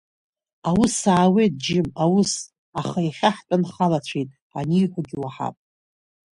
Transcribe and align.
Аус 0.69 0.95
аауеит, 1.13 1.53
џьым, 1.63 1.87
аус, 2.03 2.31
аха 2.79 2.99
иахьа 3.03 3.29
ҳтәанхалацәеит, 3.37 4.29
аниҳәогьы 4.57 5.17
уаҳап. 5.23 5.55